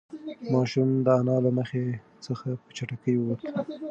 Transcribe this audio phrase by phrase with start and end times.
[0.53, 1.85] ماشوم د انا له مخې
[2.25, 3.39] څخه په چټکۍ ووت.